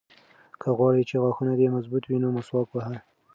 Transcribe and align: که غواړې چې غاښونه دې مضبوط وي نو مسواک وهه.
که 0.61 0.69
غواړې 0.77 1.01
چې 1.09 1.15
غاښونه 1.23 1.53
دې 1.59 1.67
مضبوط 1.75 2.03
وي 2.05 2.17
نو 2.23 2.27
مسواک 2.37 2.69
وهه. 2.71 2.97